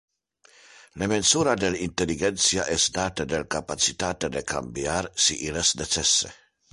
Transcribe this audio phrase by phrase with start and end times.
[1.01, 6.33] Le mensura del intelligentia es date del capacitate de cambiar, si il necesse.